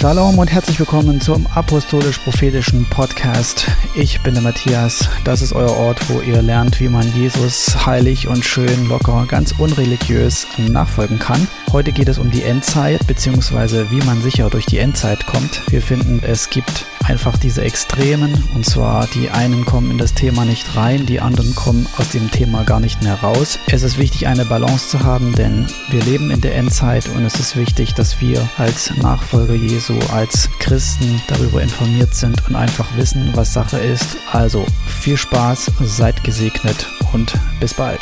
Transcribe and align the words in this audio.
Shalom 0.00 0.38
und 0.38 0.50
herzlich 0.50 0.78
willkommen 0.78 1.20
zum 1.20 1.46
Apostolisch-Prophetischen 1.54 2.86
Podcast. 2.88 3.66
Ich 3.94 4.18
bin 4.22 4.32
der 4.32 4.42
Matthias. 4.42 5.06
Das 5.24 5.42
ist 5.42 5.52
euer 5.52 5.76
Ort, 5.76 6.08
wo 6.08 6.22
ihr 6.22 6.40
lernt, 6.40 6.80
wie 6.80 6.88
man 6.88 7.06
Jesus 7.14 7.84
heilig 7.84 8.26
und 8.26 8.42
schön, 8.42 8.88
locker, 8.88 9.26
ganz 9.28 9.52
unreligiös 9.58 10.46
nachfolgen 10.56 11.18
kann. 11.18 11.46
Heute 11.72 11.92
geht 11.92 12.08
es 12.08 12.18
um 12.18 12.32
die 12.32 12.42
Endzeit, 12.42 13.06
beziehungsweise 13.06 13.92
wie 13.92 14.02
man 14.02 14.20
sicher 14.20 14.50
durch 14.50 14.66
die 14.66 14.78
Endzeit 14.78 15.26
kommt. 15.26 15.62
Wir 15.70 15.80
finden, 15.80 16.20
es 16.20 16.50
gibt 16.50 16.84
einfach 17.04 17.38
diese 17.38 17.62
Extremen, 17.62 18.42
und 18.56 18.66
zwar 18.66 19.06
die 19.06 19.30
einen 19.30 19.64
kommen 19.64 19.92
in 19.92 19.98
das 19.98 20.12
Thema 20.12 20.44
nicht 20.44 20.74
rein, 20.74 21.06
die 21.06 21.20
anderen 21.20 21.54
kommen 21.54 21.86
aus 21.96 22.08
dem 22.08 22.28
Thema 22.28 22.64
gar 22.64 22.80
nicht 22.80 23.02
mehr 23.04 23.14
raus. 23.14 23.60
Es 23.68 23.84
ist 23.84 23.98
wichtig, 23.98 24.26
eine 24.26 24.44
Balance 24.46 24.88
zu 24.88 25.04
haben, 25.04 25.32
denn 25.36 25.68
wir 25.90 26.02
leben 26.02 26.32
in 26.32 26.40
der 26.40 26.56
Endzeit 26.56 27.08
und 27.08 27.24
es 27.24 27.38
ist 27.38 27.54
wichtig, 27.54 27.94
dass 27.94 28.20
wir 28.20 28.48
als 28.58 28.92
Nachfolger 28.96 29.54
Jesu 29.54 29.94
als 30.12 30.50
Christen 30.58 31.22
darüber 31.28 31.62
informiert 31.62 32.14
sind 32.14 32.48
und 32.48 32.56
einfach 32.56 32.96
wissen, 32.96 33.30
was 33.34 33.52
Sache 33.52 33.78
ist. 33.78 34.16
Also 34.32 34.66
viel 34.88 35.16
Spaß, 35.16 35.70
seid 35.84 36.24
gesegnet 36.24 36.88
und 37.12 37.32
bis 37.60 37.74
bald. 37.74 38.00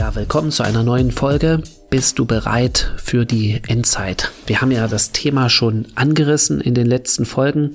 Ja, 0.00 0.14
willkommen 0.14 0.50
zu 0.50 0.62
einer 0.62 0.82
neuen 0.82 1.10
Folge. 1.10 1.62
Bist 1.90 2.18
du 2.18 2.24
bereit 2.24 2.94
für 2.96 3.26
die 3.26 3.60
Endzeit? 3.68 4.32
Wir 4.46 4.62
haben 4.62 4.70
ja 4.70 4.88
das 4.88 5.12
Thema 5.12 5.50
schon 5.50 5.88
angerissen 5.94 6.62
in 6.62 6.72
den 6.72 6.86
letzten 6.86 7.26
Folgen 7.26 7.74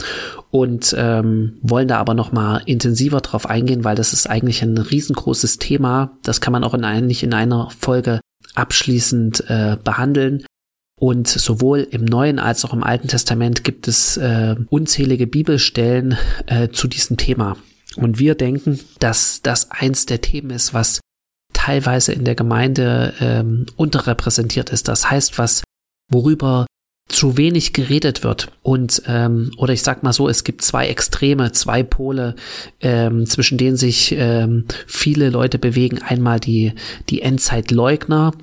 und 0.49 0.95
ähm, 0.97 1.59
wollen 1.61 1.88
da 1.88 2.00
aber 2.00 2.16
noch 2.16 2.31
mal 2.31 2.63
intensiver 2.66 3.22
drauf 3.22 3.47
eingehen, 3.47 3.83
weil 3.83 3.95
das 3.95 4.11
ist 4.11 4.27
eigentlich 4.27 4.63
ein 4.63 4.75
riesengroßes 4.75 5.59
Thema. 5.59 6.17
Das 6.23 6.41
kann 6.41 6.52
man 6.52 6.63
auch 6.63 6.73
in 6.73 6.83
ein, 6.83 7.05
nicht 7.05 7.22
in 7.22 7.31
einer 7.31 7.69
Folge 7.80 8.22
abschließend 8.55 9.47
äh, 9.47 9.78
behandeln. 9.83 10.44
Und 11.00 11.28
sowohl 11.28 11.81
im 11.81 12.05
Neuen 12.05 12.39
als 12.39 12.66
auch 12.66 12.73
im 12.73 12.83
Alten 12.83 13.07
Testament 13.07 13.63
gibt 13.63 13.88
es 13.88 14.17
äh, 14.17 14.55
unzählige 14.72 15.28
Bibelstellen 15.28 16.17
äh, 16.47 16.69
zu 16.69 16.88
diesem 16.88 17.17
Thema. 17.17 17.55
Und 17.97 18.17
wir 18.17 18.33
denken, 18.33 18.80
dass 18.97 19.44
das 19.44 19.69
eins 19.69 20.07
der 20.07 20.22
Themen 20.22 20.50
ist, 20.50 20.73
was 20.73 21.02
teilweise 21.66 22.13
in 22.13 22.25
der 22.25 22.35
Gemeinde 22.35 23.13
ähm, 23.19 23.66
unterrepräsentiert 23.75 24.69
ist. 24.69 24.88
Das 24.88 25.09
heißt, 25.09 25.39
was 25.39 25.63
worüber 26.11 26.67
zu 27.07 27.38
wenig 27.38 27.73
geredet 27.73 28.23
wird 28.23 28.52
und 28.61 29.02
ähm, 29.07 29.52
oder 29.57 29.73
ich 29.73 29.81
sag 29.81 30.03
mal 30.03 30.13
so, 30.13 30.27
es 30.27 30.44
gibt 30.44 30.61
zwei 30.63 30.88
Extreme, 30.88 31.52
zwei 31.52 31.81
Pole, 31.81 32.35
ähm, 32.81 33.25
zwischen 33.25 33.57
denen 33.57 33.77
sich 33.77 34.16
ähm, 34.17 34.66
viele 34.85 35.30
Leute 35.30 35.57
bewegen. 35.57 35.99
Einmal 36.02 36.39
die 36.39 36.73
die 37.09 37.22
Endzeitleugner 37.22 38.33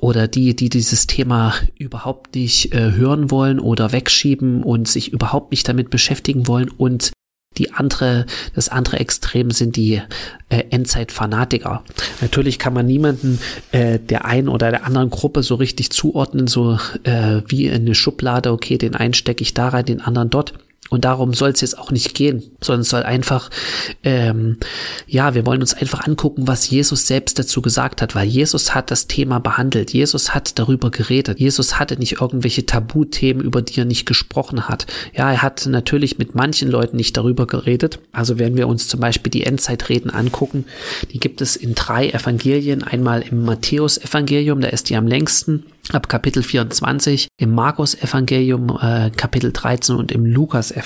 oder 0.00 0.26
die, 0.28 0.56
die 0.56 0.70
dieses 0.70 1.06
Thema 1.06 1.54
überhaupt 1.78 2.34
nicht 2.34 2.74
äh, 2.74 2.92
hören 2.92 3.30
wollen 3.30 3.58
oder 3.58 3.92
wegschieben 3.92 4.62
und 4.62 4.88
sich 4.88 5.12
überhaupt 5.12 5.50
nicht 5.50 5.68
damit 5.68 5.90
beschäftigen 5.90 6.46
wollen 6.46 6.70
und 6.70 7.12
die 7.58 7.72
andere, 7.72 8.26
das 8.54 8.68
andere 8.68 9.00
Extrem 9.00 9.50
sind 9.50 9.74
die 9.74 10.00
äh, 10.50 10.64
Endzeitfanatiker. 10.70 11.82
Natürlich 12.20 12.58
kann 12.60 12.72
man 12.72 12.86
niemanden 12.86 13.40
äh, 13.72 13.98
der 13.98 14.24
einen 14.24 14.48
oder 14.48 14.70
der 14.70 14.86
anderen 14.86 15.10
Gruppe 15.10 15.42
so 15.42 15.56
richtig 15.56 15.90
zuordnen, 15.90 16.46
so 16.46 16.78
äh, 17.02 17.42
wie 17.48 17.66
in 17.66 17.82
eine 17.82 17.94
Schublade, 17.94 18.52
okay, 18.52 18.78
den 18.78 18.94
einen 18.94 19.14
stecke 19.14 19.42
ich 19.42 19.52
da 19.52 19.68
rein, 19.68 19.84
den 19.84 20.00
anderen 20.00 20.30
dort. 20.30 20.54
Und 20.90 21.04
darum 21.04 21.32
soll 21.34 21.50
es 21.50 21.60
jetzt 21.60 21.78
auch 21.78 21.92
nicht 21.92 22.14
gehen, 22.14 22.42
sondern 22.60 22.80
es 22.82 22.88
soll 22.88 23.04
einfach, 23.04 23.48
ähm, 24.02 24.58
ja, 25.06 25.34
wir 25.34 25.46
wollen 25.46 25.60
uns 25.60 25.72
einfach 25.72 26.06
angucken, 26.06 26.48
was 26.48 26.68
Jesus 26.68 27.06
selbst 27.06 27.38
dazu 27.38 27.62
gesagt 27.62 28.02
hat, 28.02 28.16
weil 28.16 28.26
Jesus 28.26 28.74
hat 28.74 28.90
das 28.90 29.06
Thema 29.06 29.38
behandelt. 29.38 29.92
Jesus 29.92 30.34
hat 30.34 30.58
darüber 30.58 30.90
geredet. 30.90 31.38
Jesus 31.38 31.78
hatte 31.78 31.96
nicht 31.96 32.20
irgendwelche 32.20 32.66
Tabuthemen, 32.66 33.42
über 33.42 33.62
die 33.62 33.80
er 33.80 33.84
nicht 33.84 34.04
gesprochen 34.04 34.68
hat. 34.68 34.86
Ja, 35.14 35.30
er 35.30 35.42
hat 35.42 35.64
natürlich 35.66 36.18
mit 36.18 36.34
manchen 36.34 36.68
Leuten 36.68 36.96
nicht 36.96 37.16
darüber 37.16 37.46
geredet. 37.46 38.00
Also 38.10 38.40
wenn 38.40 38.56
wir 38.56 38.66
uns 38.66 38.88
zum 38.88 38.98
Beispiel 38.98 39.30
die 39.30 39.44
Endzeitreden 39.44 40.10
angucken, 40.10 40.64
die 41.12 41.20
gibt 41.20 41.40
es 41.40 41.54
in 41.54 41.76
drei 41.76 42.10
Evangelien. 42.10 42.82
Einmal 42.82 43.22
im 43.22 43.44
Matthäus-Evangelium, 43.44 44.60
da 44.60 44.68
ist 44.68 44.90
die 44.90 44.96
am 44.96 45.06
längsten 45.06 45.64
ab 45.92 46.08
Kapitel 46.08 46.42
24, 46.42 47.28
im 47.38 47.52
Markus-Evangelium 47.52 48.78
äh, 48.80 49.10
Kapitel 49.10 49.50
13 49.52 49.96
und 49.96 50.12
im 50.12 50.24
Lukas-Evangelium 50.24 50.79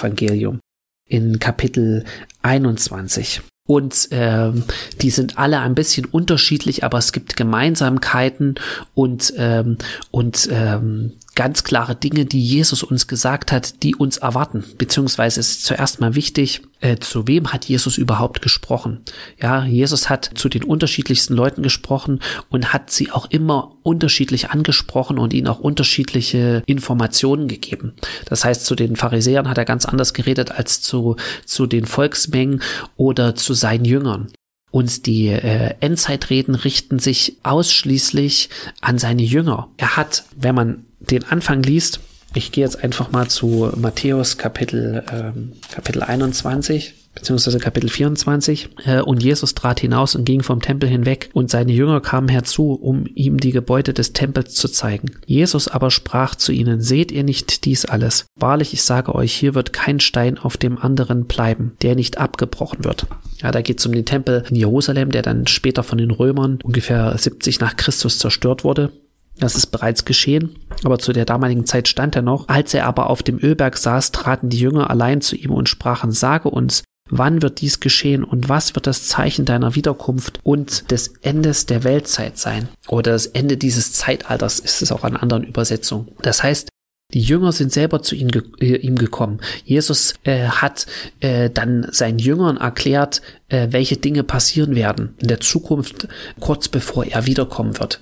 in 1.06 1.38
Kapitel 1.38 2.04
21. 2.42 3.42
Und 3.66 4.08
ähm, 4.10 4.64
die 5.00 5.10
sind 5.10 5.38
alle 5.38 5.60
ein 5.60 5.74
bisschen 5.74 6.04
unterschiedlich, 6.04 6.84
aber 6.84 6.98
es 6.98 7.12
gibt 7.12 7.36
Gemeinsamkeiten 7.36 8.56
und, 8.94 9.32
ähm, 9.38 9.78
und 10.10 10.48
ähm, 10.52 11.14
ganz 11.34 11.64
klare 11.64 11.96
Dinge, 11.96 12.24
die 12.26 12.42
Jesus 12.42 12.82
uns 12.82 13.06
gesagt 13.06 13.52
hat, 13.52 13.82
die 13.82 13.94
uns 13.94 14.18
erwarten. 14.18 14.64
Beziehungsweise 14.78 15.40
ist 15.40 15.64
zuerst 15.64 16.00
mal 16.00 16.14
wichtig, 16.14 16.62
äh, 16.80 16.96
zu 16.98 17.26
wem 17.26 17.52
hat 17.52 17.64
Jesus 17.64 17.98
überhaupt 17.98 18.42
gesprochen? 18.42 19.00
Ja, 19.40 19.64
Jesus 19.64 20.08
hat 20.08 20.30
zu 20.34 20.48
den 20.48 20.64
unterschiedlichsten 20.64 21.34
Leuten 21.34 21.62
gesprochen 21.62 22.20
und 22.50 22.72
hat 22.72 22.90
sie 22.90 23.10
auch 23.10 23.30
immer 23.30 23.76
unterschiedlich 23.82 24.50
angesprochen 24.50 25.18
und 25.18 25.32
ihnen 25.32 25.48
auch 25.48 25.60
unterschiedliche 25.60 26.62
Informationen 26.66 27.48
gegeben. 27.48 27.94
Das 28.26 28.44
heißt, 28.44 28.64
zu 28.64 28.74
den 28.74 28.96
Pharisäern 28.96 29.48
hat 29.48 29.58
er 29.58 29.64
ganz 29.64 29.86
anders 29.86 30.14
geredet 30.14 30.52
als 30.52 30.80
zu, 30.80 31.16
zu 31.44 31.66
den 31.66 31.86
Volksmengen 31.86 32.62
oder 32.96 33.34
zu 33.34 33.54
seinen 33.54 33.84
Jüngern. 33.84 34.28
Und 34.70 35.06
die 35.06 35.28
äh, 35.28 35.74
Endzeitreden 35.78 36.56
richten 36.56 36.98
sich 36.98 37.36
ausschließlich 37.44 38.50
an 38.80 38.98
seine 38.98 39.22
Jünger. 39.22 39.68
Er 39.76 39.96
hat, 39.96 40.24
wenn 40.36 40.56
man 40.56 40.84
den 41.10 41.24
Anfang 41.24 41.62
liest, 41.62 42.00
ich 42.34 42.50
gehe 42.50 42.64
jetzt 42.64 42.82
einfach 42.82 43.12
mal 43.12 43.28
zu 43.28 43.70
Matthäus 43.76 44.38
Kapitel, 44.38 45.04
ähm, 45.10 45.52
Kapitel 45.70 46.02
21, 46.02 46.94
beziehungsweise 47.14 47.60
Kapitel 47.60 47.88
24. 47.88 48.70
Äh, 48.84 49.00
und 49.02 49.22
Jesus 49.22 49.54
trat 49.54 49.78
hinaus 49.78 50.16
und 50.16 50.24
ging 50.24 50.42
vom 50.42 50.60
Tempel 50.60 50.88
hinweg, 50.88 51.30
und 51.32 51.48
seine 51.48 51.72
Jünger 51.72 52.00
kamen 52.00 52.28
herzu, 52.28 52.72
um 52.72 53.06
ihm 53.14 53.38
die 53.38 53.52
Gebäude 53.52 53.94
des 53.94 54.14
Tempels 54.14 54.54
zu 54.54 54.68
zeigen. 54.68 55.12
Jesus 55.26 55.68
aber 55.68 55.92
sprach 55.92 56.34
zu 56.34 56.50
ihnen, 56.50 56.80
seht 56.80 57.12
ihr 57.12 57.22
nicht 57.22 57.64
dies 57.64 57.84
alles? 57.84 58.26
Wahrlich, 58.34 58.72
ich 58.72 58.82
sage 58.82 59.14
euch, 59.14 59.32
hier 59.32 59.54
wird 59.54 59.72
kein 59.72 60.00
Stein 60.00 60.36
auf 60.36 60.56
dem 60.56 60.76
anderen 60.78 61.26
bleiben, 61.26 61.76
der 61.82 61.94
nicht 61.94 62.18
abgebrochen 62.18 62.82
wird. 62.82 63.06
Ja, 63.42 63.52
da 63.52 63.62
geht 63.62 63.78
es 63.78 63.86
um 63.86 63.92
den 63.92 64.06
Tempel 64.06 64.44
in 64.50 64.56
Jerusalem, 64.56 65.10
der 65.10 65.22
dann 65.22 65.46
später 65.46 65.84
von 65.84 65.98
den 65.98 66.10
Römern 66.10 66.58
ungefähr 66.64 67.16
70 67.16 67.60
nach 67.60 67.76
Christus 67.76 68.18
zerstört 68.18 68.64
wurde. 68.64 68.90
Das 69.38 69.56
ist 69.56 69.66
bereits 69.66 70.04
geschehen, 70.04 70.58
aber 70.84 70.98
zu 70.98 71.12
der 71.12 71.24
damaligen 71.24 71.66
Zeit 71.66 71.88
stand 71.88 72.16
er 72.16 72.22
noch. 72.22 72.48
Als 72.48 72.72
er 72.74 72.86
aber 72.86 73.10
auf 73.10 73.22
dem 73.22 73.38
Ölberg 73.42 73.76
saß, 73.76 74.12
traten 74.12 74.48
die 74.48 74.58
Jünger 74.58 74.90
allein 74.90 75.20
zu 75.20 75.36
ihm 75.36 75.50
und 75.50 75.68
sprachen, 75.68 76.12
sage 76.12 76.48
uns, 76.48 76.84
wann 77.10 77.42
wird 77.42 77.60
dies 77.60 77.80
geschehen 77.80 78.24
und 78.24 78.48
was 78.48 78.74
wird 78.74 78.86
das 78.86 79.06
Zeichen 79.06 79.44
deiner 79.44 79.74
Wiederkunft 79.74 80.40
und 80.42 80.90
des 80.90 81.14
Endes 81.22 81.66
der 81.66 81.84
Weltzeit 81.84 82.38
sein? 82.38 82.68
Oder 82.88 83.12
das 83.12 83.26
Ende 83.26 83.56
dieses 83.56 83.92
Zeitalters 83.92 84.58
ist 84.60 84.82
es 84.82 84.92
auch 84.92 85.04
an 85.04 85.16
anderen 85.16 85.44
Übersetzungen. 85.44 86.08
Das 86.22 86.42
heißt, 86.42 86.68
die 87.12 87.20
Jünger 87.20 87.52
sind 87.52 87.72
selber 87.72 88.02
zu 88.02 88.14
ihm, 88.16 88.28
äh, 88.60 88.76
ihm 88.76 88.96
gekommen. 88.96 89.40
Jesus 89.64 90.14
äh, 90.24 90.48
hat 90.48 90.86
äh, 91.20 91.50
dann 91.50 91.86
seinen 91.90 92.18
Jüngern 92.18 92.56
erklärt, 92.56 93.20
äh, 93.48 93.68
welche 93.70 93.96
Dinge 93.96 94.24
passieren 94.24 94.74
werden 94.74 95.14
in 95.20 95.28
der 95.28 95.40
Zukunft, 95.40 96.08
kurz 96.40 96.68
bevor 96.68 97.04
er 97.04 97.26
wiederkommen 97.26 97.78
wird. 97.78 98.00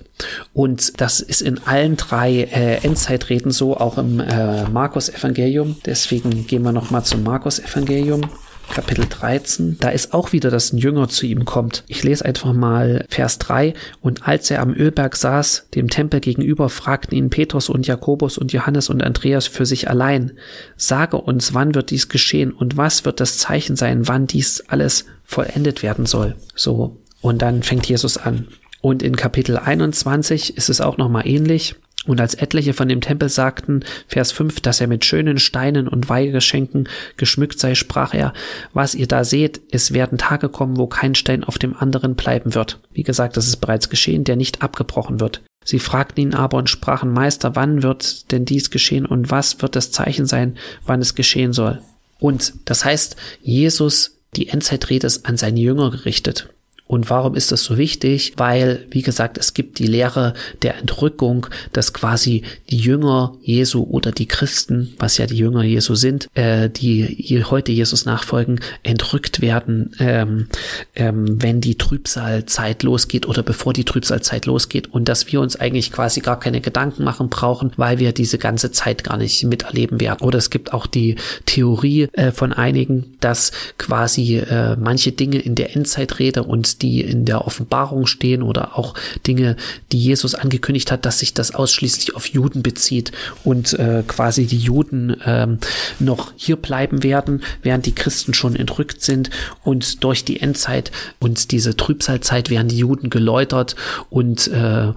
Und 0.53 1.01
das 1.01 1.19
ist 1.19 1.41
in 1.41 1.59
allen 1.65 1.97
drei 1.97 2.43
äh, 2.43 2.77
Endzeitreden 2.83 3.51
so, 3.51 3.77
auch 3.77 3.97
im 3.97 4.19
äh, 4.19 4.63
Markus-Evangelium. 4.69 5.75
Deswegen 5.85 6.47
gehen 6.47 6.63
wir 6.63 6.71
nochmal 6.71 7.03
zum 7.03 7.23
Markus-Evangelium. 7.23 8.21
Kapitel 8.69 9.05
13, 9.07 9.77
da 9.79 9.89
ist 9.89 10.13
auch 10.13 10.31
wieder, 10.31 10.49
dass 10.49 10.73
ein 10.73 10.77
Jünger 10.77 11.07
zu 11.07 11.25
ihm 11.25 11.45
kommt. 11.45 11.83
Ich 11.87 12.03
lese 12.03 12.25
einfach 12.25 12.53
mal 12.53 13.05
Vers 13.07 13.37
3. 13.37 13.73
Und 14.01 14.27
als 14.27 14.49
er 14.49 14.61
am 14.61 14.73
Ölberg 14.73 15.15
saß, 15.15 15.67
dem 15.75 15.89
Tempel 15.89 16.19
gegenüber, 16.19 16.69
fragten 16.69 17.15
ihn 17.15 17.29
Petrus 17.29 17.69
und 17.69 17.85
Jakobus 17.85 18.37
und 18.37 18.51
Johannes 18.51 18.89
und 18.89 19.03
Andreas 19.03 19.47
für 19.47 19.65
sich 19.65 19.89
allein. 19.89 20.31
Sage 20.75 21.17
uns, 21.17 21.53
wann 21.53 21.75
wird 21.75 21.91
dies 21.91 22.09
geschehen 22.09 22.51
und 22.51 22.75
was 22.75 23.05
wird 23.05 23.19
das 23.19 23.37
Zeichen 23.37 23.75
sein, 23.75 24.07
wann 24.07 24.25
dies 24.25 24.63
alles 24.67 25.05
vollendet 25.23 25.83
werden 25.83 26.05
soll. 26.05 26.35
So. 26.55 26.97
Und 27.21 27.41
dann 27.41 27.63
fängt 27.63 27.87
Jesus 27.87 28.17
an. 28.17 28.47
Und 28.81 29.01
in 29.01 29.15
Kapitel 29.15 29.57
21 29.57 30.57
ist 30.57 30.69
es 30.69 30.81
auch 30.81 30.97
nochmal 30.97 31.27
ähnlich. 31.27 31.75
Und 32.05 32.19
als 32.19 32.35
etliche 32.35 32.73
von 32.73 32.89
dem 32.89 32.99
Tempel 32.99 33.29
sagten, 33.29 33.85
Vers 34.07 34.31
5, 34.33 34.59
dass 34.59 34.81
er 34.81 34.87
mit 34.87 35.05
schönen 35.05 35.37
Steinen 35.37 35.87
und 35.87 36.09
Weihgeschenken 36.09 36.89
geschmückt 37.15 37.59
sei, 37.59 37.75
sprach 37.75 38.13
er, 38.13 38.33
was 38.73 38.93
ihr 38.93 39.07
da 39.07 39.23
seht, 39.23 39.61
es 39.71 39.93
werden 39.93 40.17
Tage 40.17 40.49
kommen, 40.49 40.77
wo 40.77 40.87
kein 40.87 41.15
Stein 41.15 41.43
auf 41.43 41.57
dem 41.57 41.75
anderen 41.77 42.15
bleiben 42.15 42.55
wird. 42.55 42.79
Wie 42.91 43.03
gesagt, 43.03 43.37
das 43.37 43.47
ist 43.47 43.57
bereits 43.57 43.89
geschehen, 43.89 44.25
der 44.25 44.35
nicht 44.35 44.61
abgebrochen 44.61 45.21
wird. 45.21 45.41
Sie 45.63 45.79
fragten 45.79 46.21
ihn 46.21 46.33
aber 46.33 46.57
und 46.57 46.69
sprachen, 46.69 47.13
Meister, 47.13 47.55
wann 47.55 47.83
wird 47.83 48.31
denn 48.33 48.43
dies 48.43 48.69
geschehen 48.69 49.05
und 49.05 49.31
was 49.31 49.61
wird 49.61 49.77
das 49.77 49.91
Zeichen 49.91 50.25
sein, 50.25 50.57
wann 50.85 50.99
es 50.99 51.15
geschehen 51.15 51.53
soll? 51.53 51.81
Und 52.19 52.53
das 52.65 52.83
heißt, 52.83 53.15
Jesus, 53.41 54.17
die 54.35 54.49
Endzeitrede 54.49 55.07
ist 55.07 55.25
an 55.25 55.37
seine 55.37 55.59
Jünger 55.59 55.91
gerichtet. 55.91 56.49
Und 56.93 57.09
warum 57.09 57.33
ist 57.33 57.51
das 57.51 57.63
so 57.63 57.79
wichtig? 57.79 58.33
Weil, 58.37 58.85
wie 58.91 59.01
gesagt, 59.01 59.39
es 59.39 59.55
gibt 59.55 59.79
die 59.79 59.87
Lehre 59.87 60.35
der 60.61 60.77
Entrückung, 60.77 61.47
dass 61.71 61.91
quasi 61.91 62.43
die 62.69 62.77
Jünger 62.77 63.33
Jesu 63.41 63.81
oder 63.81 64.11
die 64.11 64.27
Christen, 64.27 64.93
was 64.99 65.17
ja 65.17 65.25
die 65.25 65.37
Jünger 65.37 65.63
Jesu 65.63 65.95
sind, 65.95 66.27
äh, 66.35 66.69
die 66.69 67.43
heute 67.49 67.71
Jesus 67.71 68.05
nachfolgen, 68.05 68.59
entrückt 68.83 69.41
werden, 69.41 69.95
ähm, 69.97 70.49
ähm, 70.93 71.41
wenn 71.41 71.61
die 71.61 71.79
Trübsalzeit 71.79 72.83
losgeht 72.83 73.27
oder 73.27 73.41
bevor 73.41 73.73
die 73.73 73.85
Trübsalzeit 73.85 74.45
losgeht 74.45 74.93
und 74.93 75.09
dass 75.09 75.31
wir 75.31 75.41
uns 75.41 75.55
eigentlich 75.55 75.91
quasi 75.91 76.19
gar 76.19 76.39
keine 76.39 76.61
Gedanken 76.61 77.03
machen 77.03 77.29
brauchen, 77.29 77.71
weil 77.75 77.97
wir 77.97 78.11
diese 78.11 78.37
ganze 78.37 78.71
Zeit 78.71 79.03
gar 79.03 79.17
nicht 79.17 79.43
miterleben 79.45 79.99
werden. 79.99 80.21
Oder 80.21 80.37
es 80.37 80.51
gibt 80.51 80.73
auch 80.73 80.85
die 80.85 81.15
Theorie 81.47 82.07
äh, 82.13 82.31
von 82.31 82.53
einigen, 82.53 83.15
dass 83.19 83.51
quasi 83.79 84.37
äh, 84.37 84.75
manche 84.75 85.11
Dinge 85.11 85.39
in 85.39 85.55
der 85.55 85.75
Endzeitrede 85.75 86.43
und 86.43 86.82
die 86.83 87.01
in 87.01 87.25
der 87.25 87.47
Offenbarung 87.47 88.05
stehen 88.05 88.43
oder 88.43 88.77
auch 88.77 88.93
Dinge, 89.25 89.55
die 89.91 89.99
Jesus 89.99 90.35
angekündigt 90.35 90.91
hat, 90.91 91.05
dass 91.05 91.19
sich 91.19 91.33
das 91.33 91.55
ausschließlich 91.55 92.15
auf 92.15 92.27
Juden 92.27 92.61
bezieht 92.61 93.11
und 93.43 93.73
äh, 93.79 94.03
quasi 94.07 94.45
die 94.45 94.59
Juden 94.59 95.15
ähm, 95.25 95.59
noch 95.99 96.33
hier 96.35 96.57
bleiben 96.57 97.01
werden, 97.01 97.41
während 97.61 97.85
die 97.85 97.95
Christen 97.95 98.33
schon 98.33 98.55
entrückt 98.55 99.01
sind 99.01 99.29
und 99.63 100.03
durch 100.03 100.25
die 100.25 100.41
Endzeit 100.41 100.91
und 101.19 101.51
diese 101.51 101.75
Trübsalzeit 101.77 102.49
werden 102.49 102.67
die 102.67 102.77
Juden 102.77 103.09
geläutert 103.09 103.75
und 104.09 104.47
äh, 104.49 104.91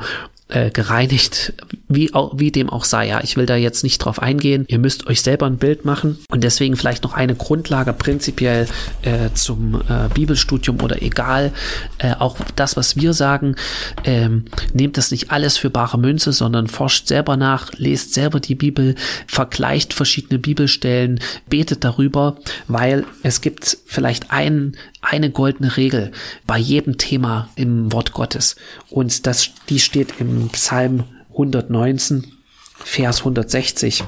äh, 0.48 0.70
gereinigt, 0.70 1.54
wie, 1.88 2.12
auch, 2.14 2.32
wie 2.36 2.50
dem 2.50 2.70
auch 2.70 2.84
sei. 2.84 3.08
Ja, 3.08 3.20
ich 3.22 3.36
will 3.36 3.46
da 3.46 3.56
jetzt 3.56 3.82
nicht 3.82 3.98
drauf 3.98 4.20
eingehen. 4.20 4.64
Ihr 4.68 4.78
müsst 4.78 5.06
euch 5.06 5.22
selber 5.22 5.46
ein 5.46 5.58
Bild 5.58 5.84
machen 5.84 6.18
und 6.30 6.42
deswegen 6.42 6.76
vielleicht 6.76 7.04
noch 7.04 7.14
eine 7.14 7.34
Grundlage 7.34 7.92
prinzipiell 7.92 8.66
äh, 9.02 9.30
zum 9.34 9.82
äh, 9.88 10.08
Bibelstudium 10.12 10.80
oder 10.80 11.02
egal. 11.02 11.52
Äh, 11.98 12.14
auch 12.18 12.36
das, 12.56 12.76
was 12.76 12.96
wir 12.96 13.12
sagen, 13.12 13.56
ähm, 14.04 14.46
nehmt 14.72 14.96
das 14.96 15.10
nicht 15.10 15.30
alles 15.30 15.56
für 15.56 15.70
bare 15.70 15.98
Münze, 15.98 16.32
sondern 16.32 16.66
forscht 16.66 17.06
selber 17.06 17.36
nach, 17.36 17.72
lest 17.76 18.14
selber 18.14 18.40
die 18.40 18.54
Bibel, 18.54 18.94
vergleicht 19.26 19.94
verschiedene 19.94 20.38
Bibelstellen, 20.38 21.20
betet 21.48 21.84
darüber, 21.84 22.36
weil 22.66 23.04
es 23.22 23.40
gibt 23.40 23.78
vielleicht 23.86 24.30
einen, 24.30 24.76
eine 25.02 25.30
goldene 25.30 25.76
Regel 25.76 26.12
bei 26.46 26.58
jedem 26.58 26.98
Thema 26.98 27.48
im 27.54 27.92
Wort 27.92 28.12
Gottes. 28.12 28.56
Und 28.90 29.26
das, 29.26 29.50
die 29.68 29.78
steht 29.78 30.14
im 30.18 30.48
Psalm 30.48 31.04
119. 31.36 32.36
Vers 32.78 33.20
160. 33.20 34.04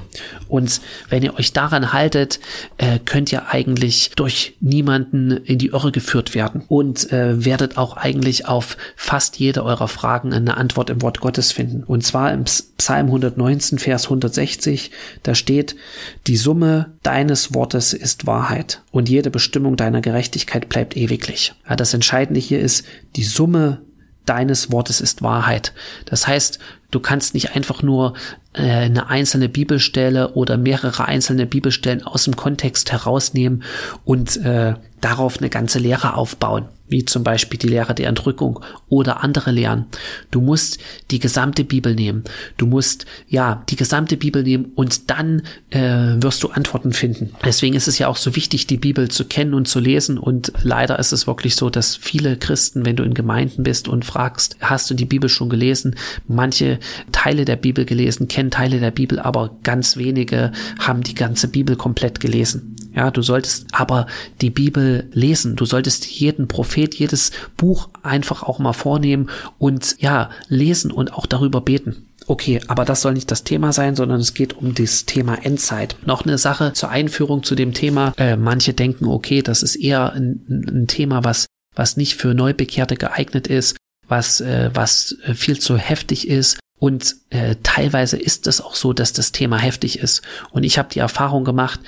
Und 0.46 0.80
wenn 1.08 1.22
ihr 1.22 1.34
euch 1.38 1.54
daran 1.54 1.92
haltet, 1.92 2.38
äh, 2.76 2.98
könnt 3.02 3.32
ihr 3.32 3.48
eigentlich 3.48 4.10
durch 4.14 4.56
niemanden 4.60 5.30
in 5.30 5.58
die 5.58 5.68
Irre 5.68 5.90
geführt 5.90 6.34
werden 6.34 6.62
und 6.68 7.10
äh, 7.10 7.44
werdet 7.44 7.78
auch 7.78 7.96
eigentlich 7.96 8.46
auf 8.46 8.76
fast 8.94 9.38
jede 9.38 9.64
eurer 9.64 9.88
Fragen 9.88 10.34
eine 10.34 10.58
Antwort 10.58 10.90
im 10.90 11.00
Wort 11.00 11.20
Gottes 11.20 11.50
finden. 11.50 11.82
Und 11.82 12.04
zwar 12.04 12.32
im 12.32 12.44
Psalm 12.44 13.06
119, 13.06 13.78
Vers 13.78 14.04
160, 14.04 14.90
da 15.22 15.34
steht, 15.34 15.74
die 16.26 16.36
Summe 16.36 16.94
deines 17.02 17.54
Wortes 17.54 17.94
ist 17.94 18.26
Wahrheit 18.26 18.82
und 18.90 19.08
jede 19.08 19.30
Bestimmung 19.30 19.76
deiner 19.76 20.02
Gerechtigkeit 20.02 20.68
bleibt 20.68 20.94
ewiglich. 20.94 21.54
Das 21.76 21.94
Entscheidende 21.94 22.40
hier 22.40 22.60
ist, 22.60 22.84
die 23.16 23.24
Summe 23.24 23.80
deines 24.28 24.70
Wortes 24.70 25.00
ist 25.00 25.22
Wahrheit. 25.22 25.72
Das 26.04 26.26
heißt, 26.26 26.58
du 26.90 27.00
kannst 27.00 27.34
nicht 27.34 27.54
einfach 27.54 27.82
nur 27.82 28.14
äh, 28.54 28.62
eine 28.62 29.08
einzelne 29.08 29.48
Bibelstelle 29.48 30.32
oder 30.32 30.56
mehrere 30.56 31.06
einzelne 31.06 31.46
Bibelstellen 31.46 32.02
aus 32.02 32.24
dem 32.24 32.36
Kontext 32.36 32.92
herausnehmen 32.92 33.62
und 34.04 34.36
äh, 34.38 34.74
darauf 35.00 35.38
eine 35.38 35.48
ganze 35.48 35.78
Lehre 35.78 36.14
aufbauen, 36.14 36.66
wie 36.88 37.04
zum 37.04 37.22
Beispiel 37.22 37.58
die 37.58 37.68
Lehre 37.68 37.94
der 37.94 38.08
Entrückung 38.08 38.60
oder 38.88 39.22
andere 39.22 39.52
Lehren. 39.52 39.86
Du 40.30 40.40
musst 40.40 40.78
die 41.10 41.20
gesamte 41.20 41.62
Bibel 41.62 41.94
nehmen. 41.94 42.24
Du 42.56 42.66
musst 42.66 43.06
ja 43.28 43.62
die 43.68 43.76
gesamte 43.76 44.16
Bibel 44.16 44.42
nehmen 44.42 44.72
und 44.74 45.10
dann 45.10 45.42
äh, 45.70 46.16
wirst 46.20 46.42
du 46.42 46.48
Antworten 46.48 46.92
finden. 46.92 47.30
Deswegen 47.44 47.76
ist 47.76 47.86
es 47.86 47.98
ja 47.98 48.08
auch 48.08 48.16
so 48.16 48.34
wichtig, 48.34 48.66
die 48.66 48.78
Bibel 48.78 49.08
zu 49.08 49.24
kennen 49.24 49.54
und 49.54 49.68
zu 49.68 49.78
lesen. 49.78 50.18
Und 50.18 50.52
leider 50.62 50.98
ist 50.98 51.12
es 51.12 51.26
wirklich 51.26 51.54
so, 51.54 51.70
dass 51.70 51.94
viele 51.94 52.36
Christen, 52.36 52.84
wenn 52.84 52.96
du 52.96 53.04
in 53.04 53.14
Gemeinden 53.14 53.62
bist 53.62 53.86
und 53.86 54.04
fragst, 54.04 54.56
hast 54.60 54.90
du 54.90 54.94
die 54.94 55.04
Bibel 55.04 55.28
schon 55.28 55.48
gelesen? 55.48 55.94
Manche 56.26 56.77
Teile 57.12 57.44
der 57.44 57.56
Bibel 57.56 57.84
gelesen, 57.84 58.28
kennen 58.28 58.50
Teile 58.50 58.80
der 58.80 58.90
Bibel, 58.90 59.18
aber 59.18 59.56
ganz 59.62 59.96
wenige 59.96 60.52
haben 60.78 61.02
die 61.02 61.14
ganze 61.14 61.48
Bibel 61.48 61.76
komplett 61.76 62.20
gelesen. 62.20 62.76
Ja, 62.94 63.10
du 63.12 63.22
solltest 63.22 63.66
aber 63.72 64.06
die 64.40 64.50
Bibel 64.50 65.08
lesen. 65.12 65.54
Du 65.54 65.66
solltest 65.66 66.06
jeden 66.06 66.48
Prophet, 66.48 66.94
jedes 66.96 67.30
Buch 67.56 67.90
einfach 68.02 68.42
auch 68.42 68.58
mal 68.58 68.72
vornehmen 68.72 69.30
und 69.58 69.96
ja, 70.00 70.30
lesen 70.48 70.90
und 70.90 71.12
auch 71.12 71.26
darüber 71.26 71.60
beten. 71.60 72.08
Okay, 72.26 72.60
aber 72.66 72.84
das 72.84 73.00
soll 73.00 73.14
nicht 73.14 73.30
das 73.30 73.44
Thema 73.44 73.72
sein, 73.72 73.96
sondern 73.96 74.20
es 74.20 74.34
geht 74.34 74.54
um 74.54 74.74
das 74.74 75.06
Thema 75.06 75.34
Endzeit. 75.34 75.96
Noch 76.04 76.26
eine 76.26 76.38
Sache 76.38 76.72
zur 76.74 76.90
Einführung 76.90 77.42
zu 77.42 77.54
dem 77.54 77.72
Thema. 77.72 78.12
Äh, 78.16 78.36
manche 78.36 78.74
denken, 78.74 79.06
okay, 79.06 79.42
das 79.42 79.62
ist 79.62 79.76
eher 79.76 80.12
ein, 80.12 80.44
ein 80.48 80.86
Thema, 80.88 81.24
was, 81.24 81.46
was 81.74 81.96
nicht 81.96 82.16
für 82.16 82.34
Neubekehrte 82.34 82.96
geeignet 82.96 83.46
ist, 83.46 83.76
was, 84.08 84.40
äh, 84.40 84.70
was 84.74 85.16
viel 85.34 85.58
zu 85.58 85.78
heftig 85.78 86.28
ist. 86.28 86.58
Und 86.78 87.16
äh, 87.30 87.56
teilweise 87.62 88.16
ist 88.16 88.46
es 88.46 88.62
auch 88.62 88.74
so, 88.74 88.94
dass 88.94 89.12
das 89.12 89.32
Thema 89.32 89.58
heftig 89.58 89.98
ist. 89.98 90.22
Und 90.50 90.64
ich 90.64 90.78
habe 90.78 90.88
die 90.90 91.00
Erfahrung 91.00 91.44
gemacht, 91.44 91.78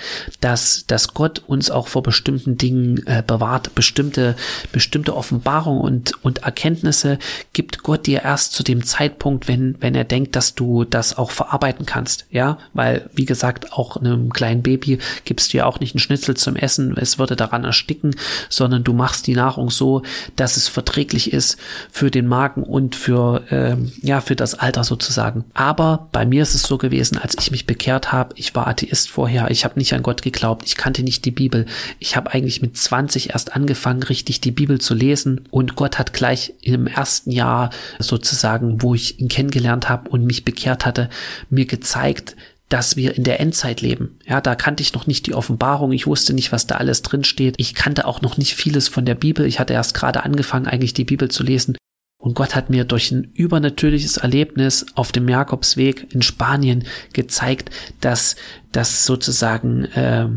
dass, 0.41 0.85
dass 0.87 1.15
Gott 1.15 1.43
uns 1.47 1.71
auch 1.71 1.89
vor 1.89 2.03
bestimmten 2.03 2.59
Dingen 2.59 3.07
äh, 3.07 3.23
bewahrt. 3.27 3.75
Bestimmte, 3.75 4.37
bestimmte 4.71 5.17
Offenbarungen 5.17 5.81
und, 5.81 6.25
und 6.25 6.43
Erkenntnisse 6.43 7.19
gibt 7.55 7.83
Gott 7.83 8.07
dir 8.07 8.23
erst 8.23 8.53
zu 8.53 8.63
dem 8.63 8.85
Zeitpunkt, 8.85 9.49
wenn, 9.49 9.77
wenn 9.81 9.95
er 9.95 10.05
denkt, 10.05 10.37
dass 10.37 10.55
du 10.55 10.85
das 10.85 11.17
auch 11.17 11.31
verarbeiten 11.31 11.87
kannst. 11.87 12.27
Ja, 12.31 12.59
weil, 12.75 13.09
wie 13.15 13.25
gesagt, 13.25 13.73
auch 13.73 13.97
einem 13.97 14.31
kleinen 14.31 14.63
Baby 14.63 14.99
gibst 15.25 15.53
du 15.53 15.59
ja 15.59 15.65
auch 15.65 15.81
nicht 15.81 15.95
einen 15.95 16.01
Schnitzel 16.01 16.37
zum 16.37 16.57
Essen, 16.57 16.97
es 16.99 17.19
würde 17.19 17.37
daran 17.37 17.65
ersticken, 17.65 18.15
sondern 18.51 18.85
du 18.85 18.93
machst 18.93 19.27
die 19.27 19.35
Nahrung 19.35 19.71
so, 19.71 20.03
dass 20.37 20.59
es 20.59 20.69
verträglich 20.69 21.33
ist 21.33 21.57
für 21.91 22.11
den 22.11 22.27
Magen 22.27 22.63
und 22.63 22.95
für, 22.95 23.43
ähm, 23.51 23.93
ja, 24.03 24.21
für 24.21 24.37
das 24.37 24.55
Alter 24.55 24.85
sozusagen 24.85 25.30
sagen. 25.31 25.45
Aber 25.55 26.09
bei 26.13 26.27
mir 26.27 26.43
ist 26.43 26.55
es 26.55 26.63
so 26.63 26.79
gewesen, 26.79 27.19
als 27.19 27.37
ich 27.39 27.51
mich 27.51 27.67
bekehrt 27.67 28.13
habe, 28.13 28.35
ich 28.37 28.55
war 28.55 28.67
Atheist 28.67 29.11
vorher, 29.11 29.51
ich 29.51 29.65
habe 29.65 29.79
nicht 29.79 29.93
an 29.95 30.03
Gott 30.03 30.23
geglaubt, 30.23 30.65
ich 30.67 30.77
kannte 30.77 31.03
nicht 31.03 31.25
die 31.25 31.31
Bibel. 31.31 31.67
Ich 31.99 32.17
habe 32.17 32.33
eigentlich 32.33 32.63
mit 32.63 32.77
20 32.77 33.31
erst 33.31 33.55
angefangen, 33.55 34.03
richtig 34.03 34.41
die 34.41 34.51
Bibel 34.51 34.81
zu 34.81 34.95
lesen 34.95 35.43
und 35.51 35.77
Gott 35.77 35.99
hat 35.99 36.13
gleich 36.13 36.55
im 36.63 36.87
ersten 36.87 37.31
Jahr 37.31 37.71
sozusagen, 37.99 38.83
wo 38.83 38.95
ich 38.95 39.21
ihn 39.21 39.29
kennengelernt 39.29 39.89
habe 39.89 40.11
und 40.11 40.25
mich 40.25 40.45
bekehrt 40.45 40.87
hatte, 40.87 41.09
mir 41.49 41.67
gezeigt, 41.67 42.37
dass 42.69 42.97
wir 42.97 43.17
in 43.17 43.25
der 43.25 43.41
Endzeit 43.41 43.81
leben. 43.81 44.21
Ja, 44.29 44.41
da 44.41 44.55
kannte 44.55 44.83
ich 44.83 44.95
noch 44.95 45.09
nicht 45.09 45.27
die 45.27 45.35
Offenbarung. 45.35 45.91
Ich 45.91 46.07
wusste 46.07 46.33
nicht, 46.33 46.53
was 46.53 46.69
da 46.69 46.77
alles 46.77 47.03
drin 47.03 47.25
steht. 47.25 47.57
Ich 47.59 47.75
kannte 47.75 48.07
auch 48.07 48.23
noch 48.23 48.37
nicht 48.37 48.55
vieles 48.55 48.87
von 48.87 49.05
der 49.05 49.17
Bibel. 49.17 49.45
Ich 49.45 49.59
hatte 49.59 49.73
erst 49.73 49.93
gerade 49.93 50.23
angefangen, 50.23 50.69
eigentlich 50.69 50.95
die 50.95 51.05
Bibel 51.05 51.29
zu 51.29 51.43
lesen. 51.43 51.77
Und 52.21 52.35
Gott 52.35 52.55
hat 52.55 52.69
mir 52.69 52.85
durch 52.85 53.11
ein 53.11 53.33
übernatürliches 53.35 54.19
Erlebnis 54.19 54.87
auf 54.95 55.11
dem 55.11 55.29
Jakobsweg 55.29 56.13
in 56.13 56.21
Spanien 56.21 56.85
gezeigt, 57.15 57.71
dass 58.01 58.37
das 58.73 59.07
sozusagen 59.07 59.85
äh, 59.87 60.29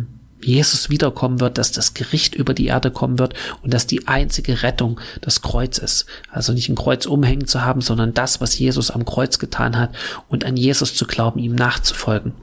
Jesus 0.46 0.90
wiederkommen 0.90 1.40
wird, 1.40 1.58
dass 1.58 1.72
das 1.72 1.94
Gericht 1.94 2.36
über 2.36 2.54
die 2.54 2.68
Erde 2.68 2.90
kommen 2.90 3.20
wird 3.20 3.34
und 3.62 3.74
dass 3.74 3.88
die 3.88 4.08
einzige 4.08 4.64
Rettung 4.64 5.00
das 5.22 5.42
Kreuz 5.42 5.78
ist. 5.78 6.06
Also 6.32 6.54
nicht 6.54 6.70
ein 6.70 6.76
Kreuz 6.76 7.06
umhängen 7.06 7.48
zu 7.48 7.64
haben, 7.64 7.82
sondern 7.82 8.14
das, 8.14 8.42
was 8.42 8.58
Jesus 8.58 8.90
am 8.92 9.06
Kreuz 9.06 9.40
getan 9.40 9.78
hat 9.78 9.94
und 10.30 10.46
an 10.46 10.58
Jesus 10.58 10.96
zu 10.96 11.06
glauben, 11.06 11.40
ihm 11.40 11.56
nachzufolgen. 11.56 12.34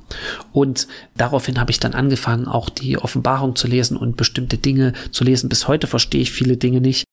Und 0.52 0.86
daraufhin 1.16 1.58
habe 1.58 1.70
ich 1.70 1.80
dann 1.80 1.94
angefangen, 1.94 2.46
auch 2.46 2.68
die 2.68 2.98
Offenbarung 2.98 3.56
zu 3.56 3.66
lesen 3.66 3.96
und 3.96 4.16
bestimmte 4.16 4.58
Dinge 4.58 4.92
zu 5.12 5.24
lesen. 5.24 5.48
Bis 5.48 5.66
heute 5.68 5.86
verstehe 5.86 6.22
ich 6.22 6.30
viele 6.30 6.56
Dinge 6.56 6.80
nicht, 6.80 7.04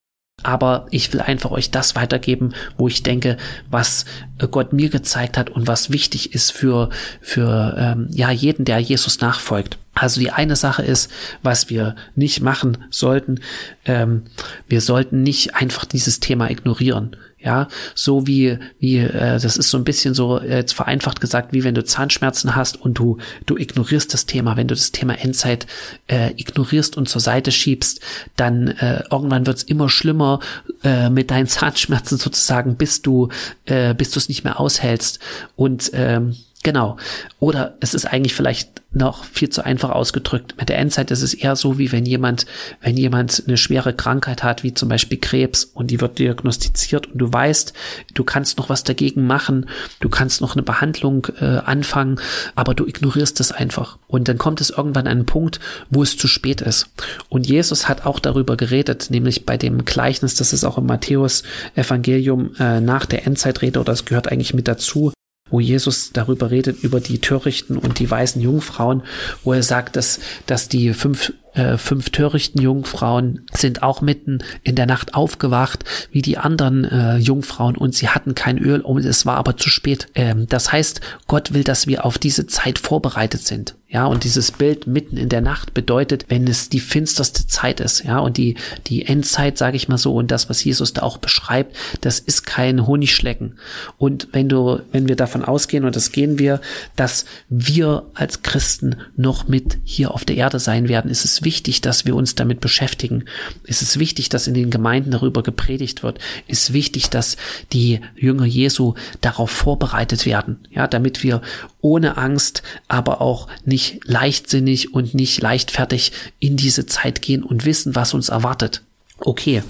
aber 0.43 0.85
ich 0.91 1.11
will 1.11 1.21
einfach 1.21 1.51
euch 1.51 1.71
das 1.71 1.95
weitergeben, 1.95 2.53
wo 2.77 2.87
ich 2.87 3.01
denke, 3.01 3.37
was 3.69 4.05
äh, 4.37 4.47
Gott 4.47 4.71
mir 4.71 4.89
gezeigt 4.89 5.37
hat 5.37 5.49
und 5.49 5.67
was 5.67 5.91
wichtig 5.91 6.33
ist 6.33 6.51
für, 6.51 6.89
für 7.21 7.75
ähm, 7.77 8.07
ja, 8.11 8.29
jeden, 8.29 8.63
der 8.63 8.79
Jesus 8.79 9.19
nachfolgt. 9.19 9.79
Also 9.95 10.21
die 10.21 10.31
eine 10.31 10.55
Sache 10.55 10.83
ist, 10.83 11.11
was 11.41 11.69
wir 11.69 11.95
nicht 12.15 12.41
machen 12.41 12.77
sollten, 12.91 13.39
ähm, 13.85 14.25
wir 14.67 14.81
sollten 14.81 15.23
nicht 15.23 15.55
einfach 15.55 15.85
dieses 15.85 16.19
Thema 16.19 16.51
ignorieren. 16.51 17.15
Ja, 17.39 17.67
so 17.93 18.25
wie, 18.25 18.57
wie, 18.79 18.97
äh, 18.97 19.39
das 19.39 19.57
ist 19.57 19.69
so 19.69 19.77
ein 19.77 19.83
bisschen 19.83 20.15
so 20.15 20.39
äh, 20.39 20.57
jetzt 20.57 20.73
vereinfacht 20.73 21.21
gesagt, 21.21 21.53
wie 21.53 21.63
wenn 21.63 21.75
du 21.75 21.83
Zahnschmerzen 21.83 22.55
hast 22.55 22.81
und 22.81 22.95
du, 22.97 23.19
du 23.45 23.57
ignorierst 23.57 24.11
das 24.11 24.25
Thema. 24.25 24.57
Wenn 24.57 24.67
du 24.67 24.73
das 24.73 24.91
Thema 24.91 25.13
Endzeit 25.13 25.67
äh, 26.07 26.31
ignorierst 26.31 26.97
und 26.97 27.07
zur 27.07 27.21
Seite 27.21 27.51
schiebst, 27.51 28.01
dann 28.35 28.69
äh, 28.69 29.03
irgendwann 29.11 29.45
wird's 29.45 29.61
immer 29.61 29.87
schlimmer 29.87 30.39
äh, 30.83 31.11
mit 31.11 31.29
deinen 31.29 31.47
Zahnschmerzen 31.47 32.17
sozusagen, 32.17 32.75
bis 32.75 33.03
du, 33.03 33.29
äh, 33.65 33.93
bis 33.93 34.09
du 34.09 34.17
es 34.19 34.29
nicht 34.29 34.43
mehr 34.43 34.59
aushältst. 34.59 35.19
Und 35.55 35.91
ähm, 35.93 36.35
Genau. 36.63 36.97
Oder 37.39 37.77
es 37.79 37.93
ist 37.93 38.05
eigentlich 38.05 38.33
vielleicht 38.33 38.81
noch 38.91 39.23
viel 39.25 39.49
zu 39.49 39.63
einfach 39.63 39.91
ausgedrückt. 39.91 40.55
Mit 40.57 40.69
der 40.69 40.79
Endzeit 40.79 41.11
ist 41.11 41.21
es 41.21 41.33
eher 41.33 41.55
so, 41.55 41.77
wie 41.77 41.91
wenn 41.91 42.05
jemand, 42.05 42.45
wenn 42.81 42.97
jemand 42.97 43.43
eine 43.45 43.57
schwere 43.57 43.93
Krankheit 43.93 44.43
hat, 44.43 44.63
wie 44.63 44.73
zum 44.73 44.89
Beispiel 44.89 45.19
Krebs, 45.19 45.65
und 45.65 45.91
die 45.91 46.01
wird 46.01 46.19
diagnostiziert 46.19 47.07
und 47.07 47.19
du 47.19 47.31
weißt, 47.31 47.73
du 48.13 48.23
kannst 48.23 48.57
noch 48.57 48.69
was 48.69 48.83
dagegen 48.83 49.25
machen, 49.27 49.69
du 49.99 50.09
kannst 50.09 50.41
noch 50.41 50.55
eine 50.55 50.63
Behandlung 50.63 51.27
äh, 51.39 51.45
anfangen, 51.45 52.19
aber 52.55 52.73
du 52.73 52.85
ignorierst 52.85 53.39
es 53.39 53.51
einfach. 53.51 53.97
Und 54.07 54.27
dann 54.27 54.37
kommt 54.37 54.59
es 54.61 54.71
irgendwann 54.71 55.07
an 55.07 55.17
einen 55.17 55.25
Punkt, 55.25 55.59
wo 55.89 56.01
es 56.01 56.17
zu 56.17 56.27
spät 56.27 56.61
ist. 56.61 56.89
Und 57.29 57.47
Jesus 57.47 57.87
hat 57.87 58.05
auch 58.05 58.19
darüber 58.19 58.57
geredet, 58.57 59.07
nämlich 59.09 59.45
bei 59.45 59.57
dem 59.57 59.85
Gleichnis, 59.85 60.35
das 60.35 60.53
ist 60.53 60.63
auch 60.63 60.77
im 60.77 60.87
Matthäus 60.87 61.43
Evangelium 61.75 62.51
äh, 62.59 62.81
nach 62.81 63.05
der 63.05 63.27
Endzeitrede, 63.27 63.79
oder 63.79 63.93
es 63.93 64.05
gehört 64.05 64.31
eigentlich 64.31 64.53
mit 64.53 64.67
dazu, 64.67 65.11
wo 65.49 65.59
Jesus 65.59 66.11
darüber 66.13 66.51
redet, 66.51 66.83
über 66.83 66.99
die 66.99 67.19
Törichten 67.19 67.77
und 67.77 67.99
die 67.99 68.09
weißen 68.09 68.41
Jungfrauen, 68.41 69.03
wo 69.43 69.53
er 69.53 69.63
sagt, 69.63 69.95
dass, 69.95 70.19
dass 70.45 70.69
die 70.69 70.93
fünf, 70.93 71.33
äh, 71.57 71.77
fünf 71.77 72.09
törichten 72.11 72.61
Jungfrauen 72.61 73.41
sind 73.51 73.83
auch 73.83 74.01
mitten 74.01 74.39
in 74.63 74.75
der 74.75 74.85
Nacht 74.85 75.15
aufgewacht, 75.15 75.83
wie 76.11 76.21
die 76.21 76.37
anderen 76.37 76.85
äh, 76.85 77.17
Jungfrauen 77.17 77.75
und 77.75 77.95
sie 77.95 78.09
hatten 78.09 78.35
kein 78.35 78.57
Öl 78.57 78.81
und 78.81 79.03
es 79.03 79.25
war 79.25 79.37
aber 79.37 79.57
zu 79.57 79.69
spät. 79.69 80.07
Ähm, 80.15 80.47
das 80.47 80.71
heißt, 80.71 81.01
Gott 81.27 81.53
will, 81.53 81.63
dass 81.63 81.87
wir 81.87 82.05
auf 82.05 82.17
diese 82.17 82.47
Zeit 82.47 82.79
vorbereitet 82.79 83.41
sind. 83.41 83.75
Ja, 83.89 84.05
und 84.05 84.25
dieses 84.25 84.51
Bild 84.51 84.85
mitten 84.85 85.15
in 85.15 85.29
der 85.29 85.39
Nacht 85.39 85.73
bedeutet, 85.73 86.25
wenn 86.27 86.45
es 86.45 86.67
die 86.67 86.81
finsterste 86.81 87.47
Zeit 87.47 87.79
ist, 87.79 88.03
ja, 88.03 88.19
und 88.19 88.35
die, 88.35 88.55
die 88.87 89.05
Endzeit, 89.05 89.57
sage 89.57 89.77
ich 89.77 89.87
mal 89.87 89.97
so, 89.97 90.13
und 90.13 90.29
das, 90.29 90.49
was 90.49 90.61
Jesus 90.61 90.91
da 90.91 91.03
auch 91.03 91.19
beschreibt, 91.19 91.73
das 92.01 92.19
ist 92.19 92.45
kein 92.45 92.85
Honigschlecken. 92.85 93.57
Und 93.97 94.27
wenn 94.33 94.49
du, 94.49 94.81
wenn 94.91 95.07
wir 95.07 95.15
davon 95.15 95.45
ausgehen, 95.45 95.85
und 95.85 95.95
das 95.95 96.11
gehen 96.11 96.37
wir, 96.37 96.59
dass 96.97 97.23
wir 97.47 98.03
als 98.13 98.41
Christen 98.41 98.97
noch 99.15 99.47
mit 99.47 99.77
hier 99.85 100.13
auf 100.13 100.25
der 100.25 100.35
Erde 100.35 100.59
sein 100.59 100.89
werden, 100.89 101.09
ist 101.09 101.23
es 101.23 101.43
wichtig, 101.47 101.79
dass 101.79 102.05
wir 102.05 102.13
uns 102.13 102.35
damit 102.35 102.59
beschäftigen. 102.59 103.23
Es 103.63 103.81
ist 103.81 103.99
wichtig, 103.99 104.27
dass 104.27 104.47
in 104.47 104.53
den 104.53 104.69
Gemeinden 104.69 105.11
darüber 105.11 105.43
gepredigt 105.43 106.03
wird. 106.03 106.19
Es 106.49 106.63
ist 106.63 106.73
wichtig, 106.73 107.09
dass 107.09 107.37
die 107.71 108.01
Jünger 108.17 108.43
Jesu 108.43 108.95
darauf 109.21 109.49
vorbereitet 109.49 110.25
werden, 110.25 110.59
ja, 110.69 110.87
damit 110.87 111.23
wir 111.23 111.41
ohne 111.79 112.17
Angst, 112.17 112.63
aber 112.89 113.21
auch 113.21 113.47
nicht 113.63 114.01
leichtsinnig 114.03 114.93
und 114.93 115.13
nicht 115.13 115.41
leichtfertig 115.41 116.11
in 116.39 116.57
diese 116.57 116.85
Zeit 116.85 117.21
gehen 117.21 117.43
und 117.43 117.63
wissen, 117.63 117.95
was 117.95 118.13
uns 118.13 118.27
erwartet. 118.27 118.81
Okay, 119.19 119.63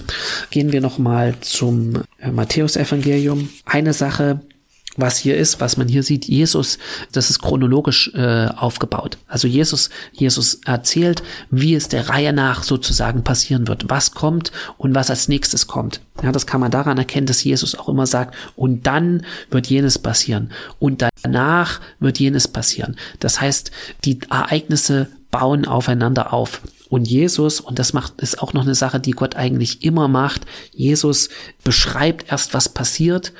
gehen 0.50 0.72
wir 0.72 0.80
noch 0.80 0.98
mal 0.98 1.36
zum 1.40 2.02
äh, 2.18 2.32
Matthäusevangelium. 2.32 3.50
Eine 3.64 3.94
Sache, 3.94 4.40
was 4.98 5.16
hier 5.16 5.36
ist, 5.36 5.60
was 5.60 5.76
man 5.76 5.88
hier 5.88 6.02
sieht, 6.02 6.26
Jesus, 6.26 6.78
das 7.12 7.30
ist 7.30 7.40
chronologisch 7.40 8.12
äh, 8.14 8.48
aufgebaut. 8.48 9.16
Also 9.26 9.48
Jesus, 9.48 9.90
Jesus 10.12 10.60
erzählt, 10.66 11.22
wie 11.50 11.74
es 11.74 11.88
der 11.88 12.08
Reihe 12.08 12.32
nach 12.32 12.62
sozusagen 12.64 13.24
passieren 13.24 13.68
wird, 13.68 13.88
was 13.88 14.12
kommt 14.12 14.52
und 14.76 14.94
was 14.94 15.08
als 15.08 15.28
nächstes 15.28 15.66
kommt. 15.66 16.00
Ja, 16.22 16.32
das 16.32 16.46
kann 16.46 16.60
man 16.60 16.70
daran 16.70 16.98
erkennen, 16.98 17.26
dass 17.26 17.44
Jesus 17.44 17.76
auch 17.76 17.88
immer 17.88 18.06
sagt, 18.06 18.34
und 18.56 18.86
dann 18.86 19.24
wird 19.50 19.68
jenes 19.68 19.98
passieren 19.98 20.50
und 20.78 21.04
danach 21.22 21.80
wird 22.00 22.18
jenes 22.18 22.48
passieren. 22.48 22.96
Das 23.20 23.40
heißt, 23.40 23.70
die 24.04 24.18
Ereignisse 24.28 25.08
bauen 25.30 25.66
aufeinander 25.66 26.32
auf. 26.32 26.60
Und 26.88 27.06
Jesus, 27.06 27.60
und 27.60 27.78
das 27.78 27.92
macht, 27.92 28.20
ist 28.20 28.42
auch 28.42 28.52
noch 28.52 28.62
eine 28.62 28.74
Sache, 28.74 29.00
die 29.00 29.12
Gott 29.12 29.36
eigentlich 29.36 29.82
immer 29.82 30.08
macht, 30.08 30.46
Jesus 30.72 31.28
beschreibt 31.64 32.30
erst, 32.30 32.54
was 32.54 32.68
passiert 32.68 33.32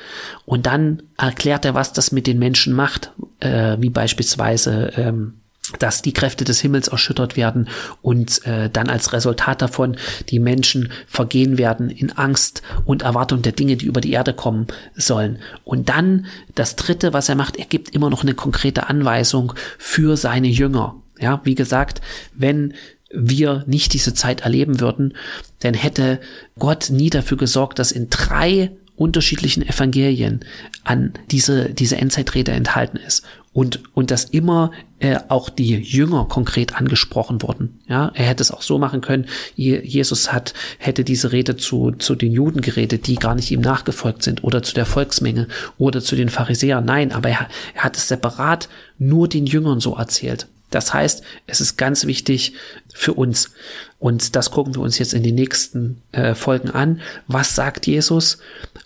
und 0.45 0.65
dann 0.65 1.03
erklärt 1.17 1.65
er, 1.65 1.73
was 1.73 1.93
das 1.93 2.11
mit 2.11 2.27
den 2.27 2.39
Menschen 2.39 2.73
macht, 2.73 3.11
äh, 3.39 3.77
wie 3.79 3.89
beispielsweise, 3.89 4.91
ähm, 4.95 5.33
dass 5.77 6.01
die 6.01 6.13
Kräfte 6.13 6.45
des 6.45 6.59
Himmels 6.61 6.87
erschüttert 6.87 7.37
werden 7.37 7.69
und 8.01 8.45
äh, 8.45 8.69
dann 8.69 8.89
als 8.89 9.13
Resultat 9.13 9.61
davon 9.61 9.97
die 10.29 10.39
Menschen 10.39 10.91
vergehen 11.05 11.57
werden 11.59 11.89
in 11.89 12.11
Angst 12.11 12.63
und 12.85 13.03
Erwartung 13.03 13.43
der 13.43 13.51
Dinge, 13.51 13.77
die 13.77 13.85
über 13.85 14.01
die 14.01 14.11
Erde 14.11 14.33
kommen 14.33 14.65
sollen. 14.95 15.37
Und 15.63 15.89
dann 15.89 16.25
das 16.55 16.75
Dritte, 16.75 17.13
was 17.13 17.29
er 17.29 17.35
macht, 17.35 17.57
er 17.57 17.65
gibt 17.65 17.93
immer 17.93 18.09
noch 18.09 18.23
eine 18.23 18.33
konkrete 18.33 18.89
Anweisung 18.89 19.53
für 19.77 20.17
seine 20.17 20.47
Jünger. 20.47 20.95
Ja, 21.19 21.41
wie 21.43 21.55
gesagt, 21.55 22.01
wenn 22.33 22.73
wir 23.11 23.63
nicht 23.67 23.93
diese 23.93 24.13
Zeit 24.13 24.41
erleben 24.41 24.79
würden, 24.79 25.15
dann 25.59 25.73
hätte 25.73 26.19
Gott 26.57 26.89
nie 26.89 27.09
dafür 27.09 27.37
gesorgt, 27.37 27.79
dass 27.79 27.91
in 27.91 28.09
drei 28.09 28.71
unterschiedlichen 28.95 29.67
Evangelien 29.67 30.41
an 30.83 31.13
diese, 31.31 31.73
diese 31.73 31.95
Endzeitrede 31.95 32.51
enthalten 32.51 32.97
ist 32.97 33.23
und, 33.53 33.81
und 33.93 34.11
dass 34.11 34.25
immer 34.25 34.71
äh, 34.99 35.17
auch 35.29 35.49
die 35.49 35.77
Jünger 35.77 36.25
konkret 36.25 36.75
angesprochen 36.75 37.41
wurden. 37.41 37.79
Ja, 37.87 38.11
er 38.13 38.25
hätte 38.25 38.43
es 38.43 38.51
auch 38.51 38.61
so 38.61 38.77
machen 38.77 38.99
können. 38.99 39.25
Jesus 39.55 40.33
hat, 40.33 40.53
hätte 40.77 41.05
diese 41.05 41.31
Rede 41.31 41.55
zu, 41.55 41.91
zu 41.91 42.15
den 42.15 42.31
Juden 42.31 42.61
geredet, 42.61 43.07
die 43.07 43.15
gar 43.15 43.35
nicht 43.35 43.49
ihm 43.51 43.61
nachgefolgt 43.61 44.21
sind 44.23 44.43
oder 44.43 44.61
zu 44.63 44.75
der 44.75 44.85
Volksmenge 44.85 45.47
oder 45.77 46.01
zu 46.01 46.17
den 46.17 46.29
Pharisäern. 46.29 46.83
Nein, 46.83 47.11
aber 47.13 47.29
er, 47.29 47.47
er 47.73 47.83
hat 47.83 47.97
es 47.97 48.09
separat 48.09 48.67
nur 48.97 49.29
den 49.29 49.45
Jüngern 49.45 49.79
so 49.79 49.95
erzählt. 49.95 50.47
Das 50.69 50.93
heißt, 50.93 51.23
es 51.47 51.61
ist 51.61 51.77
ganz 51.77 52.05
wichtig 52.05 52.53
für 52.93 53.13
uns. 53.13 53.51
Und 53.97 54.35
das 54.35 54.51
gucken 54.51 54.75
wir 54.75 54.81
uns 54.81 54.97
jetzt 54.97 55.13
in 55.13 55.23
den 55.23 55.35
nächsten 55.35 56.01
äh, 56.11 56.33
Folgen 56.33 56.71
an. 56.71 57.01
Was 57.27 57.55
sagt 57.55 57.85
Jesus? 57.85 58.37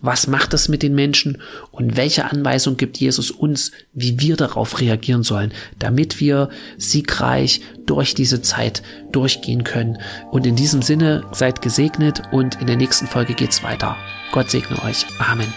Was 0.02 0.28
macht 0.28 0.54
es 0.54 0.70
mit 0.70 0.82
den 0.82 0.96
Menschen? 0.96 1.42
Und 1.72 1.98
welche 1.98 2.25
Anweisung 2.25 2.78
gibt 2.78 2.98
Jesus 2.98 3.30
uns, 3.30 3.72
wie 3.94 4.20
wir 4.20 4.36
darauf 4.36 4.80
reagieren 4.80 5.24
sollen, 5.24 5.54
damit 5.78 6.20
wir 6.20 6.50
siegreich 6.78 7.62
durch 7.86 8.16
diese 8.16 8.42
Zeit 8.42 8.82
durchgehen 9.12 9.63
können. 9.63 10.00
Und 10.32 10.48
in 10.48 10.56
diesem 10.56 10.82
Sinne 10.82 11.24
seid 11.32 11.62
gesegnet 11.62 12.24
und 12.32 12.60
in 12.60 12.68
der 12.68 12.78
nächsten 12.78 13.08
Folge 13.08 13.34
geht's 13.34 13.62
weiter. 13.62 13.98
Gott 14.32 14.50
segne 14.50 14.82
euch. 14.84 15.06
Amen. 15.20 15.54